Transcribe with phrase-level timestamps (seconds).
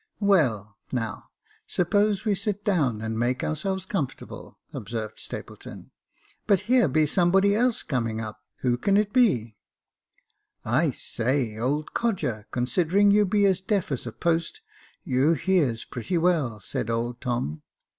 [0.33, 1.29] "Well, now,
[1.67, 5.91] suppose we sit down and make ourselves Jacob Faithful 227 comfortable," observed Stapleton;
[6.47, 9.57] "but here be some body else coming up— who can it be?""
[10.65, 14.61] I say, old codger, considering you be as deaf as a post,
[15.03, 17.61] you hears pretty well," said old Tom.